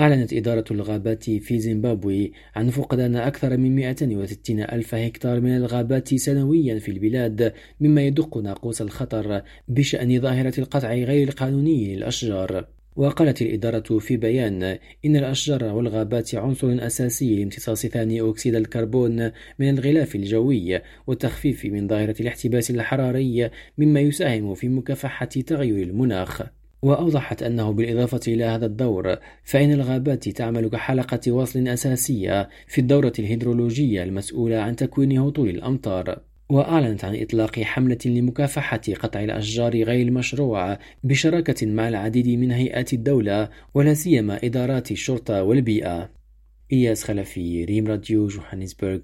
أعلنت 0.00 0.32
إدارة 0.32 0.64
الغابات 0.70 1.24
في 1.30 1.58
زيمبابوي 1.60 2.32
عن 2.56 2.70
فقدان 2.70 3.16
أكثر 3.16 3.56
من 3.56 3.76
160 3.76 4.60
ألف 4.60 4.94
هكتار 4.94 5.40
من 5.40 5.56
الغابات 5.56 6.14
سنويا 6.14 6.78
في 6.78 6.90
البلاد 6.90 7.52
مما 7.80 8.02
يدق 8.02 8.38
ناقوس 8.38 8.82
الخطر 8.82 9.42
بشأن 9.68 10.20
ظاهرة 10.20 10.60
القطع 10.60 10.94
غير 10.94 11.28
القانوني 11.28 11.96
للأشجار. 11.96 12.64
وقالت 12.96 13.42
الإدارة 13.42 13.98
في 13.98 14.16
بيان 14.16 14.62
إن 15.04 15.16
الأشجار 15.16 15.64
والغابات 15.64 16.34
عنصر 16.34 16.86
أساسي 16.86 17.36
لامتصاص 17.36 17.86
ثاني 17.86 18.20
أكسيد 18.20 18.54
الكربون 18.54 19.30
من 19.58 19.68
الغلاف 19.68 20.14
الجوي 20.14 20.80
والتخفيف 21.06 21.64
من 21.64 21.88
ظاهرة 21.88 22.14
الاحتباس 22.20 22.70
الحراري 22.70 23.50
مما 23.78 24.00
يساهم 24.00 24.54
في 24.54 24.68
مكافحة 24.68 25.26
تغير 25.26 25.82
المناخ. 25.82 26.57
وأوضحت 26.82 27.42
أنه 27.42 27.72
بالإضافة 27.72 28.20
إلى 28.28 28.44
هذا 28.44 28.66
الدور 28.66 29.16
فإن 29.44 29.72
الغابات 29.72 30.28
تعمل 30.28 30.68
كحلقة 30.68 31.32
وصل 31.32 31.68
أساسية 31.68 32.48
في 32.66 32.80
الدورة 32.80 33.12
الهيدرولوجية 33.18 34.02
المسؤولة 34.02 34.56
عن 34.56 34.76
تكوين 34.76 35.18
هطول 35.18 35.48
الأمطار 35.48 36.18
وأعلنت 36.50 37.04
عن 37.04 37.16
إطلاق 37.16 37.60
حملة 37.60 37.98
لمكافحة 38.04 38.80
قطع 39.00 39.20
الأشجار 39.20 39.82
غير 39.82 40.06
المشروع 40.06 40.78
بشراكة 41.04 41.66
مع 41.66 41.88
العديد 41.88 42.28
من 42.28 42.50
هيئات 42.50 42.92
الدولة 42.92 43.48
ولا 43.74 43.94
سيما 43.94 44.44
إدارات 44.44 44.90
الشرطة 44.90 45.42
والبيئة. 45.42 46.10
إياس 46.72 47.04
خلفي 47.04 47.64
ريم 47.64 47.86
راديو 47.86 48.26
جوهانسبرغ 48.26 48.98